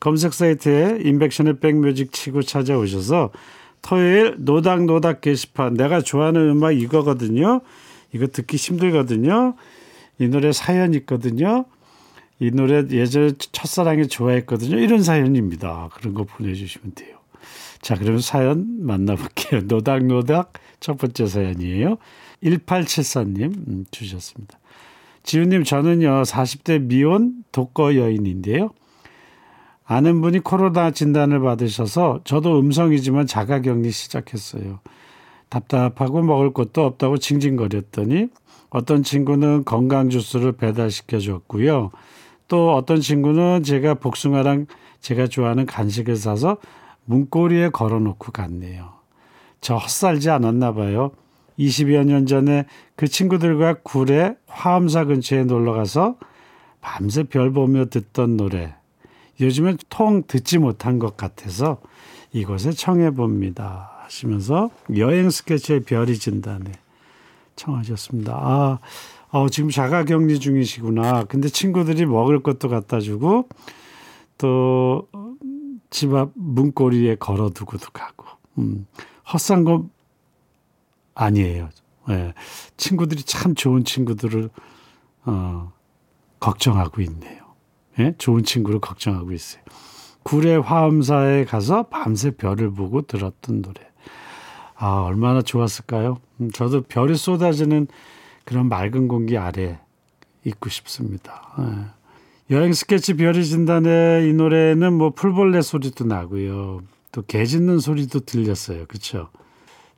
[0.00, 3.30] 검색 사이트에 인백천의 백뮤직 치고 찾아오셔서
[3.82, 7.60] 토요일 노닥노닥 게시판 내가 좋아하는 음악 이거거든요.
[8.12, 9.54] 이거 듣기 힘들거든요.
[10.18, 11.64] 이 노래 사연 있거든요.
[12.38, 14.78] 이 노래 예전에 첫사랑이 좋아했거든요.
[14.78, 15.90] 이런 사연입니다.
[15.94, 17.18] 그런 거 보내주시면 돼요.
[17.82, 19.62] 자, 그러면 사연 만나볼게요.
[19.68, 21.98] 노닥노닥 첫 번째 사연이에요.
[22.42, 24.58] 1874님 음, 주셨습니다.
[25.22, 28.70] 지훈님, 저는요, 40대 미혼 독거 여인인데요.
[29.84, 34.80] 아는 분이 코로나 진단을 받으셔서 저도 음성이지만 자가 격리 시작했어요.
[35.50, 38.28] 답답하고 먹을 것도 없다고 징징거렸더니
[38.70, 41.90] 어떤 친구는 건강 주스를 배달시켜 줬고요.
[42.48, 44.66] 또 어떤 친구는 제가 복숭아랑
[45.00, 46.56] 제가 좋아하는 간식을 사서
[47.04, 48.92] 문고리에 걸어놓고 갔네요.
[49.60, 51.10] 저 헛살지 않았나 봐요.
[51.58, 52.64] 20여 년 전에
[52.96, 56.16] 그 친구들과 굴에 화엄사 근처에 놀러 가서
[56.80, 58.74] 밤새 별 보며 듣던 노래.
[59.40, 61.80] 요즘엔 통 듣지 못한 것 같아서
[62.32, 63.90] 이곳에 청해 봅니다.
[64.02, 66.72] 하시면서 여행 스케치의 별이 진다네
[67.56, 68.32] 청하셨습니다.
[68.34, 68.78] 아,
[69.30, 71.24] 어, 지금 자가격리 중이시구나.
[71.24, 73.48] 근데 친구들이 먹을 것도 갖다 주고
[74.38, 75.06] 또
[75.90, 78.26] 집 앞 문고리에 걸어두고도 가고.
[78.58, 78.86] 음,
[79.30, 79.86] 헛산 거
[81.14, 81.68] 아니에요.
[82.10, 82.32] 예.
[82.76, 84.48] 친구들이 참 좋은 친구들을
[85.26, 85.72] 어,
[86.38, 87.49] 걱정하고 있네요.
[87.98, 88.14] 예?
[88.18, 89.62] 좋은 친구를 걱정하고 있어요.
[90.22, 93.80] 구례 화엄사에 가서 밤새 별을 보고 들었던 노래.
[94.76, 96.18] 아, 얼마나 좋았을까요?
[96.40, 97.86] 음, 저도 별이 쏟아지는
[98.44, 99.78] 그런 맑은 공기 아래
[100.44, 101.52] 있고 싶습니다.
[101.58, 102.54] 예.
[102.56, 106.80] 여행 스케치 별이 진단의 이 노래는 뭐 풀벌레 소리도 나고요.
[107.12, 108.86] 또 개 짖는 소리도 들렸어요.
[108.86, 109.28] 그렇죠?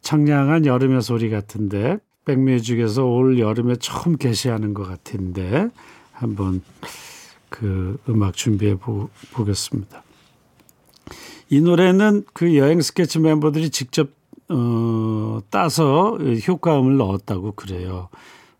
[0.00, 5.68] 청량한 여름의 소리 같은데 백뮤직에서 올 여름에 처음 게시하는 것 같은데
[6.12, 6.62] 한번
[7.52, 10.02] 그 음악 준비해 보, 보겠습니다.
[11.50, 14.08] 이 노래는 그 여행 스케치 멤버들이 직접
[14.48, 16.16] 어, 따서
[16.48, 18.08] 효과음을 넣었다고 그래요.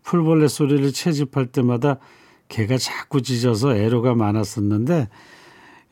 [0.03, 1.97] 풀벌레 소리를 채집할 때마다
[2.49, 5.09] 개가 자꾸 짖어서 애로가 많았었는데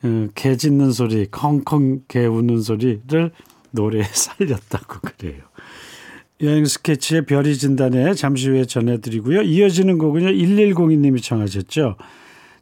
[0.04, 3.32] 어, 개 짖는 소리, 컹컹 개 우는 소리를
[3.72, 5.42] 노래에 살렸다고 그래요.
[6.40, 9.42] 여행 스케치의 별이 진단에 잠시 후에 전해드리고요.
[9.42, 10.28] 이어지는 곡은요.
[10.28, 11.96] 1102님이 청하셨죠.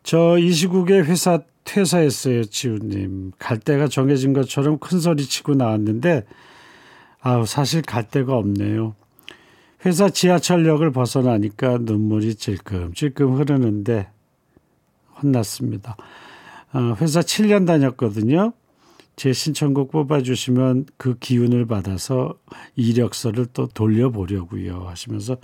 [0.02, 2.44] 저 이 시국에 회사 퇴사했어요.
[2.44, 3.32] 지우님.
[3.38, 6.24] 갈 데가 정해진 것처럼 큰 소리 치고 나왔는데
[7.20, 8.94] 아우 사실 갈 데가 없네요.
[9.84, 14.08] 회사 지하철역을 벗어나니까 눈물이 찔끔찔끔 흐르는데
[15.22, 15.96] 혼났습니다.
[16.72, 18.52] 어, 회사 7년 다녔거든요.
[19.16, 22.34] 제 신청곡 뽑아주시면 그 기운을 받아서
[22.74, 25.36] 이력서를 또 돌려보려고요 하시면서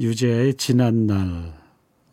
[0.00, 1.59] 유재하의 지난 날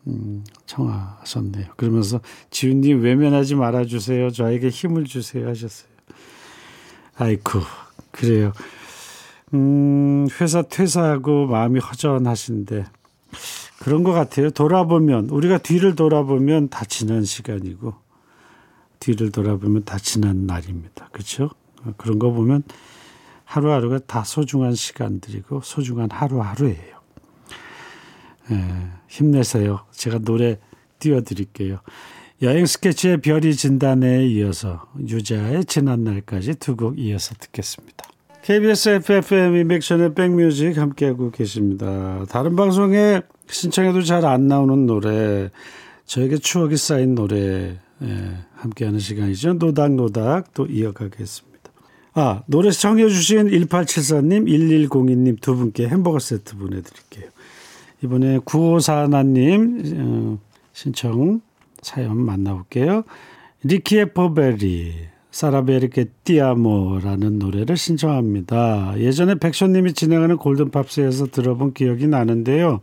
[0.08, 1.66] 음, 청하셨네요.
[1.76, 4.30] 그러면서 지훈님 외면하지 말아주세요.
[4.30, 5.88] 저에게 힘을 주세요 하셨어요.
[7.16, 7.60] 아이쿠
[8.10, 8.52] 그래요.
[9.54, 12.84] 음, 회사 퇴사하고 마음이 허전하신데
[13.80, 14.50] 그런 것 같아요.
[14.50, 17.94] 돌아보면 우리가 뒤를 돌아보면 다 지난 시간이고
[19.00, 21.08] 뒤를 돌아보면 다 지난 날입니다.
[21.12, 21.50] 그렇죠?
[21.96, 22.62] 그런 거 보면
[23.44, 26.97] 하루하루가 다 소중한 시간들이고 소중한 하루하루예요.
[28.50, 28.64] 예,
[29.08, 29.80] 힘내세요.
[29.92, 30.58] 제가 노래
[30.98, 31.80] 띄워드릴게요.
[32.42, 38.04] 여행 스케치의 별이 진단에 이어서 유자의 지난 날까지 두 곡 이어서 듣겠습니다.
[38.42, 42.24] KBS FFM 인백션의 백뮤직 함께하고 계십니다.
[42.30, 45.50] 다른 방송에 신청해도 잘 안 나오는 노래,
[46.06, 49.54] 저에게 추억이 쌓인 노래 예, 함께하는 시간이죠.
[49.54, 51.48] 노닥노닥 또 이어가겠습니다.
[52.14, 54.46] 아 노래 청해 주신 1874님,
[54.88, 57.28] 1102님 두 분께 햄버거 세트 보내드릴게요.
[58.02, 60.38] 이번에 9541님 어,
[60.72, 61.40] 신청
[61.82, 63.04] 사연 만나볼게요.
[63.64, 68.98] 리키의 포베리 사라베리케 띠아모라는 노래를 신청합니다.
[68.98, 72.80] 예전에 백션님이 진행하는 골든팝스에서 들어본 기억이 나는데요.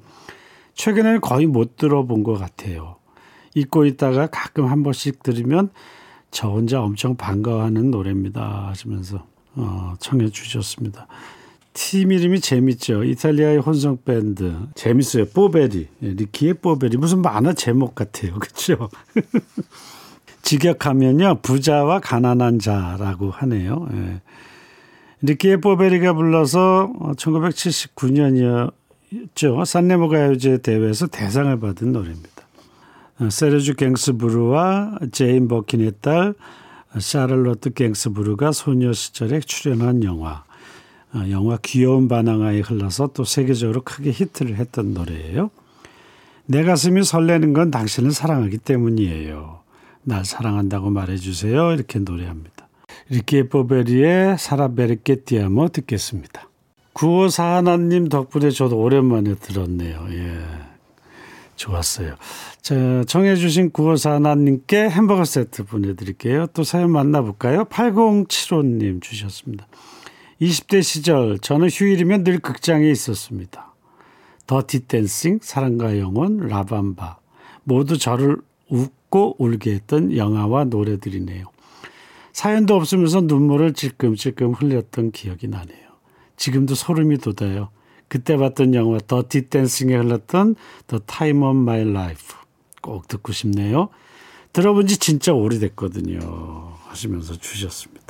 [0.73, 2.97] 최근에는 거의 못 들어본 것 같아요.
[3.55, 5.69] 잊고 있다가 가끔 한 번씩 들으면
[6.29, 9.25] 저 혼자 엄청 반가워하는 노래입니다 하시면서
[9.55, 11.07] 어, 청해 주셨습니다.
[11.75, 13.03] 팀 이름이 재밌죠.
[13.03, 15.25] 이탈리아의 혼성 밴드 재밌어요.
[15.25, 18.35] 뽀베리 예, 리키의 뽀베리 무슨 만화 제목 같아요.
[18.39, 18.89] 그렇죠?
[20.41, 23.89] 직역하면요 부자와 가난한 자라고 하네요.
[23.91, 24.21] 예.
[25.21, 29.65] 리키의 뽀베리가 불러서 1979년이었죠.
[29.65, 32.29] 산네모 가요제 대회에서 대상을 받은 노래입니다.
[33.19, 36.35] 어, 세르주 갱스부르와 제인 버킨의 딸
[36.97, 40.44] 샤를로트 갱스부르가 소녀 시절에 출연한 영화.
[41.15, 45.49] 어, 영화 귀여운 반항아에 흘러서 또 세계적으로 크게 히트를 했던 노래예요.
[46.45, 49.59] 내 가슴이 설레는 건 당신을 사랑하기 때문이에요.
[50.03, 51.71] 날 사랑한다고 말해주세요.
[51.71, 52.67] 이렇게 노래합니다.
[53.09, 56.49] 리키 포베리의 Sarà perché ti amo 듣겠습니다.
[56.93, 60.07] 9541님 덕분에 저도 오랜만에 들었네요.
[60.11, 60.37] 예.
[61.55, 62.15] 좋았어요.
[62.61, 66.47] 자, 정해주신 9541님께 햄버거 세트 보내드릴게요.
[66.47, 67.65] 또 사연 만나볼까요?
[67.65, 69.67] 8075님 주셨습니다.
[70.41, 73.73] 20대 시절 저는 휴일이면 늘 극장에 있었습니다.
[74.47, 77.17] 더티 댄싱, 사랑과 영혼, 라밤바
[77.63, 78.37] 모두 저를
[78.69, 81.45] 웃고 울게 했던 영화와 노래들이네요.
[82.33, 85.85] 사연도 없으면서 눈물을 찔끔찔끔 흘렸던 기억이 나네요.
[86.35, 87.69] 지금도 소름이 돋아요.
[88.07, 90.55] 그때 봤던 영화 더티 댄싱에 흘렀던
[90.87, 92.35] The Time of My Life
[92.81, 93.89] 꼭 듣고 싶네요.
[94.53, 96.73] 들어본 지 진짜 오래됐거든요.
[96.87, 98.04] 하시면서 주셨습니다.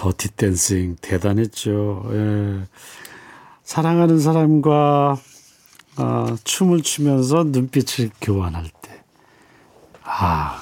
[0.00, 2.08] 더티 댄싱 대단했죠.
[2.12, 2.62] 예.
[3.62, 5.18] 사랑하는 사람과
[5.96, 9.02] 아, 춤을 추면서 눈빛을 교환할 때.
[10.02, 10.56] 아,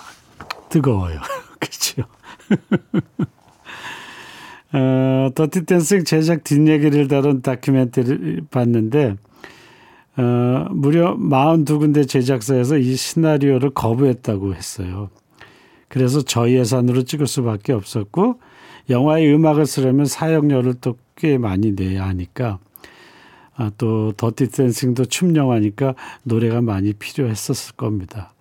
[0.71, 1.21] 뜨거워요.
[1.61, 2.03] 그렇죠.
[4.75, 9.15] 어, 더티 댄싱 제작 뒷얘기를 다룬 다큐멘터리를 봤는데
[10.17, 15.11] 어, 무려 42군데 제작사에서 이 시나리오를 거부했다고 했어요.
[15.87, 18.41] 그래서 저희 예산으로 찍을 수밖에 없었고
[18.91, 22.59] 영화의 음악을 쓰려면 사용료를 또 꽤 많이 내야 하니까
[23.57, 28.33] 아, 또 더티 댄싱도 춤 영화니까 노래가 많이 필요했었을 겁니다.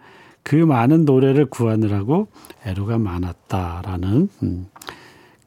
[0.43, 2.27] 그 많은 노래를 구하느라고
[2.65, 4.67] 애로가 많았다라는 음,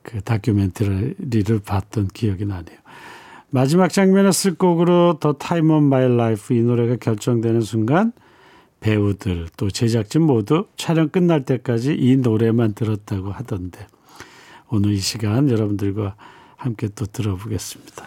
[0.02, 2.78] 그 다큐멘터리를 봤던 기억이 나네요.
[3.50, 8.12] 마지막 장면에 쓸 곡으로 The Time of My Life 이 노래가 결정되는 순간
[8.80, 13.86] 배우들 또 제작진 모두 촬영 끝날 때까지 이 노래만 들었다고 하던데
[14.70, 16.14] 오늘 이 시간 여러분들과
[16.56, 18.06] 함께 또 들어보겠습니다.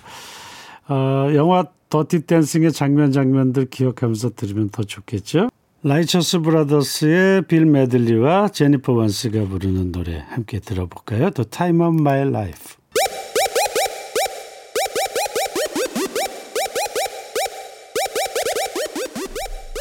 [0.88, 5.50] 어, 영화 더티 댄싱의 장면 장면들 기억하면서 들으면 더 좋겠죠?
[5.84, 11.30] 라이처스 브라더스의 빌 메들리와 제니퍼 원스가 부르는 노래 함께 들어볼까요?
[11.32, 12.78] The Time of My Life.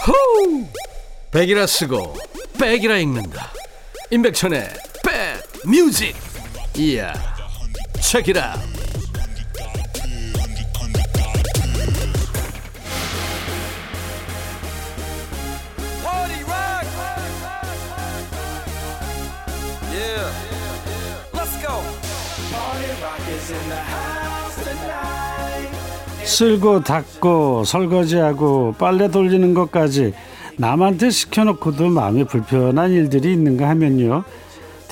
[0.07, 0.67] 호우!
[1.31, 2.15] 백이라 쓰고
[2.59, 3.53] 백이라 읽는다.
[4.11, 4.69] 임백천의
[5.05, 6.32] 백 뮤직.
[6.77, 7.13] 이야.
[8.01, 8.55] 체키라.
[26.25, 30.15] 쓸고 닦고 설거지하고 빨래 돌리는 것까지
[30.57, 34.25] 남한테 시켜놓고도 마음이 불편한 일들이 있는가 하면요.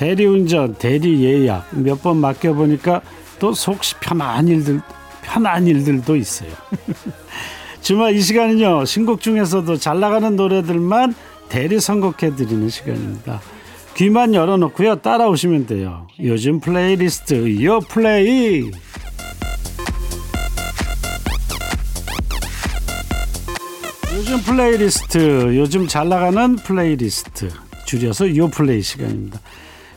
[0.00, 3.02] 대리운전, 대리 예약 몇 번 맡겨보니까
[3.38, 4.80] 또 속이 편한 일들
[5.20, 6.48] 편한 일들도 있어요.
[7.82, 11.14] 주말 이 시간은요 신곡 중에서도 잘 나가는 노래들만
[11.50, 13.42] 대리 선곡해 드리는 시간입니다.
[13.94, 16.06] 귀만 열어놓고요 따라오시면 돼요.
[16.18, 18.70] 요즘 플레이리스트 요 플레이.
[24.16, 27.50] 요즘 플레이리스트 요즘 잘 나가는 플레이리스트
[27.84, 29.38] 줄여서 요 플레이 시간입니다.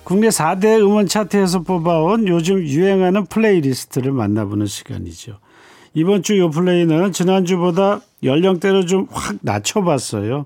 [0.03, 5.39] 국내 4대 음원 차트에서 뽑아온 요즘 유행하는 플레이리스트를 만나보는 시간이죠.
[5.93, 10.45] 이번 주 요 플레이는 지난주보다 연령대를 좀 확 낮춰봤어요.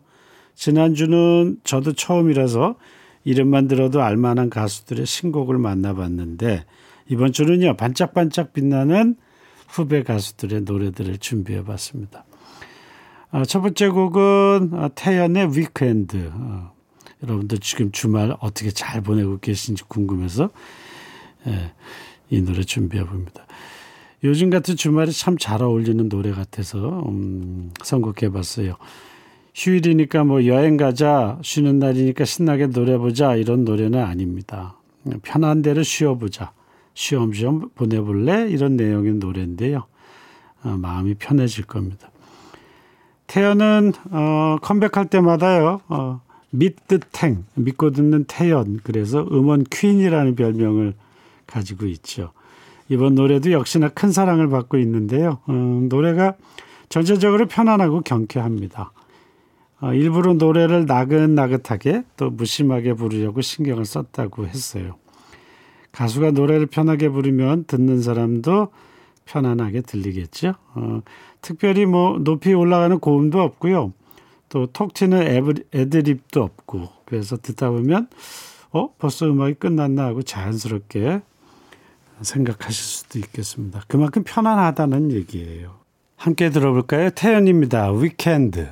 [0.56, 2.76] 지난주는 저도 처음이라서
[3.24, 6.66] 이름만 들어도 알만한 가수들의 신곡을 만나봤는데
[7.10, 9.16] 이번 주는요 반짝반짝 빛나는
[9.68, 12.26] 후배 가수들의 노래들을 준비해봤습니다.
[13.32, 16.32] 아, 첫 번째 곡은 아, 태연의 Weekend.
[17.22, 20.50] 어, 여러분들 지금 주말 어떻게 잘 보내고 계신지 궁금해서
[21.48, 21.74] 예,
[22.30, 23.46] 이 노래 준비해 봅니다.
[24.24, 28.76] 요즘 같은 주말에 참 잘 어울리는 노래 같아서 음, 선곡해 봤어요.
[29.54, 34.76] 휴일이니까 뭐 여행 가자, 쉬는 날이니까 신나게 놀아 보자 이런 노래는 아닙니다.
[35.24, 36.52] 편한 대로 쉬어보자,
[36.94, 39.86] 쉬엄쉬엄 보내볼래 이런 내용의 노래인데요.
[40.64, 42.12] 어, 마음이 편해질 겁니다.
[43.28, 45.82] 태연은 어, 컴백할 때마다요.
[45.88, 50.94] 어, 믿듯탱 믿고 듣는 태연 그래서 음원 퀸이라는 별명을
[51.46, 52.32] 가지고 있죠.
[52.90, 55.40] 이번 노래도 역시나 큰 사랑을 받고 있는데요.
[55.48, 55.54] 어,
[55.90, 56.36] 노래가
[56.90, 58.92] 전체적으로 편안하고 경쾌합니다.
[59.82, 64.96] 어, 일부러 노래를 나긋나긋하게 또 무심하게 부르려고 신경을 썼다고 했어요.
[65.92, 68.70] 가수가 노래를 편하게 부르면 듣는 사람도
[69.26, 70.54] 편안하게 들리겠죠.
[70.76, 71.02] 어,
[71.42, 73.94] 특별히 뭐 높이 올라가는 고음도 없고요.
[74.50, 78.08] 또 톡 튀는 애드립도 없고 그래서 듣다 보면
[78.72, 81.22] 어 벌써 음악이 끝났나 하고 자연스럽게
[82.22, 83.82] 생각하실 수도 있겠습니다.
[83.88, 85.76] 그만큼 편안하다는 얘기예요.
[86.16, 87.12] 함께 들어볼까요?
[87.12, 87.92] 태연입니다.
[87.92, 88.70] 위켄드.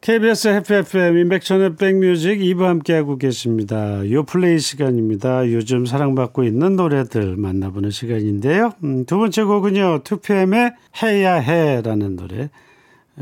[0.00, 4.08] KBS 해피 FM 인백천의 백뮤직 2부 함께하고 계십니다.
[4.10, 5.50] 요 플레이 시간입니다.
[5.52, 8.72] 요즘 사랑받고 있는 노래들 만나보는 시간인데요.
[8.84, 10.02] 음, 두 번째 곡은요.
[10.04, 12.48] 2PM의 해야 해라는 노래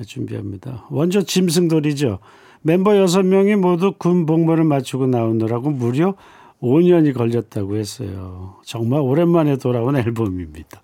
[0.04, 0.86] 준비합니다.
[0.90, 2.18] 원조 짐승돌이죠.
[2.62, 6.14] 멤버 6명이 모두 군 복무를 마치고 나오느라고 무려
[6.60, 8.56] 5년이 걸렸다고 했어요.
[8.64, 10.80] 정말 오랜만에 돌아온 앨범입니다.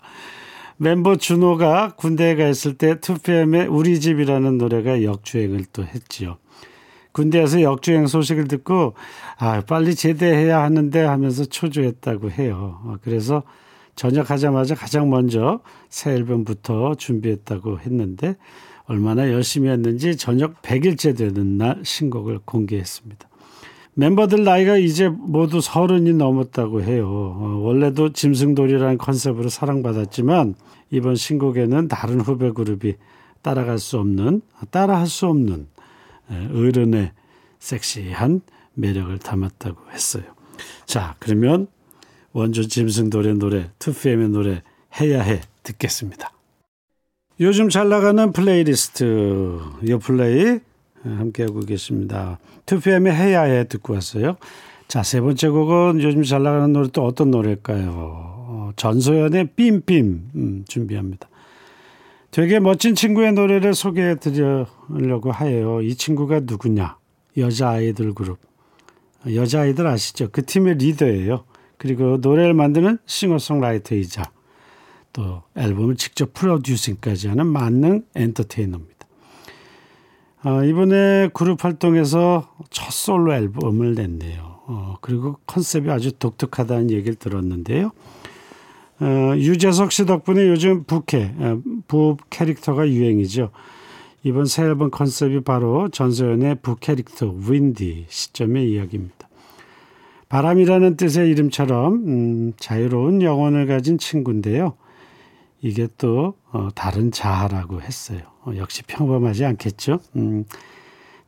[0.77, 6.37] 멤버 준호가 군대에 가 있을 때 2PM의 우리 집이라는 노래가 역주행을 또 했지요.
[7.11, 8.95] 군대에서 역주행 소식을 듣고
[9.37, 12.97] 아 빨리 제대해야 하는데 하면서 초조했다고 해요.
[13.03, 13.43] 그래서
[13.95, 18.35] 전역하자마자 가장 먼저 새 앨범부터 준비했다고 했는데
[18.85, 23.29] 얼마나 열심히 했는지 저녁 100일째 되는 날 신곡을 공개했습니다.
[23.95, 27.07] 멤버들 나이가 이제 모두 서른이 넘었다고 해요.
[27.07, 30.55] 어, 원래도 짐승돌이라는 컨셉으로 사랑받았지만
[30.89, 32.95] 이번 신곡에는 다른 후배 그룹이
[33.41, 34.41] 따라갈 수 없는,
[34.71, 35.67] 따라할 수 없는
[36.29, 37.11] 어른의
[37.59, 38.41] 섹시한
[38.73, 40.23] 매력을 담았다고 했어요.
[40.85, 41.67] 자, 그러면
[42.31, 44.63] 원조 짐승돌의 노래, 2PM의 노래
[44.99, 46.32] 해야 해 듣겠습니다.
[47.39, 50.59] 요즘 잘 나가는 플레이리스트, 요 플레이
[51.03, 52.37] 함께하고 계십니다.
[52.67, 54.37] 2PM의 해야 해 듣고 왔어요.
[54.87, 57.91] 자, 세 번째 곡은 요즘 잘 나가는 노래 또 어떤 노래일까요?
[57.95, 61.27] 어, 전소연의 BEAM BEAM 음, 준비합니다.
[62.29, 65.81] 되게 멋진 친구의 노래를 소개해 드리려고 해요.
[65.81, 66.97] 이 친구가 누구냐?
[67.37, 68.37] 여자 아이들 그룹.
[69.33, 70.29] 여자 아이들 아시죠?
[70.31, 71.45] 그 팀의 리더예요.
[71.77, 74.23] 그리고 노래를 만드는 싱어송라이터이자
[75.13, 78.93] 또 앨범을 직접 프로듀싱까지 하는 만능 엔터테이너입니다.
[80.41, 84.59] 아, 이번에 그룹 활동에서 첫 솔로 앨범을 냈네요.
[84.65, 87.91] 어, 그리고 컨셉이 아주 독특하다는 얘기를 들었는데요.
[88.99, 93.51] 어, 유재석 씨 덕분에 요즘 부캐, 어, 부 캐릭터가 유행이죠.
[94.23, 99.29] 이번 새 앨범 컨셉이 바로 전소연의 부 캐릭터 윈디 시점의 이야기입니다.
[100.29, 104.75] 바람이라는 뜻의 이름처럼 음, 자유로운 영혼을 가진 친구인데요.
[105.63, 108.19] 이게 또 어, 다른 자아라고 했어요.
[108.41, 109.99] 어, 역시 평범하지 않겠죠.
[110.17, 110.43] 음,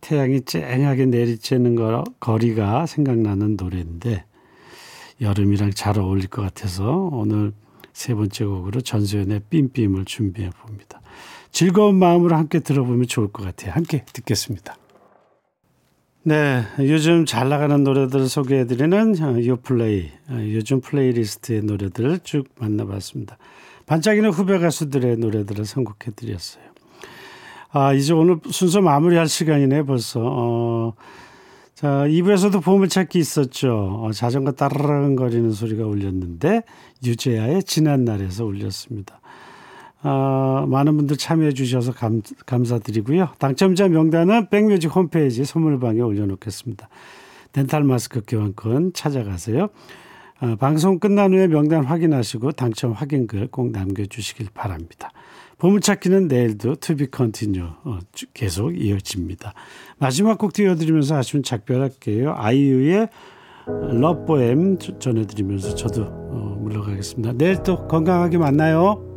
[0.02, 4.26] 태양이 쨍하게 내리쬐는 거, 거리가 생각나는 노래인데
[5.22, 7.54] 여름이랑 잘 어울릴 것 같아서 오늘
[7.94, 11.02] 세 번째 곡으로 전소연의 빔빔을 준비해 봅니다.
[11.52, 13.72] 즐거운 마음으로 함께 들어보면 좋을 것 같아요.
[13.72, 14.76] 함께 듣겠습니다.
[16.24, 20.12] 네, 요즘 잘 나가는 노래들을 소개해드리는 요플레이,
[20.54, 23.38] 요즘 플레이리스트의 노래들을 쭉 만나봤습니다.
[23.86, 26.64] 반짝이는 후배 가수들의 노래들을 선곡해 드렸어요.
[27.72, 30.22] 아, 이제 오늘 순서 마무리할 시간이네 벌써.
[30.24, 30.94] 어,
[31.74, 34.02] 자, 2부에서도 보물찾기 있었죠.
[34.02, 36.64] 어, 자전거 따르릉거리는 소리가 울렸는데
[37.04, 39.20] 유재하의 지난 날에서 울렸습니다.
[40.02, 43.30] 아, 많은 분들 참여해 주셔서 감, 감사드리고요.
[43.40, 46.88] 당첨자 명단은 백뮤직 홈페이지 선물방에 올려놓겠습니다.
[47.52, 49.70] 덴탈 마스크 교환권 찾아가세요.
[50.40, 55.12] 아, 방송 끝난 후에 명단 확인하시고 당첨 확인글 꼭 남겨주시길 바랍니다.
[55.58, 59.54] 보물찾기는 내일도 to be continue 어, 주- 계속 이어집니다.
[59.98, 62.34] 마지막 곡 띄워드리면서 아쉬운 작별할게요.
[62.36, 63.08] 아이유의
[63.68, 67.34] 러브보엠 전해드리면서 저도 어, 물러가겠습니다.
[67.38, 69.15] 내일 또 건강하게 만나요.